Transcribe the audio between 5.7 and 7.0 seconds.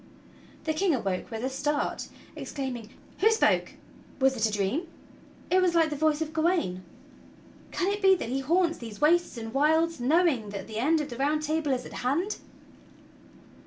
like the voice of Gawain.